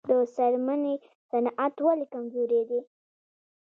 [0.09, 0.95] د څرمنې
[1.29, 2.81] صنعت ولې کمزوری دی؟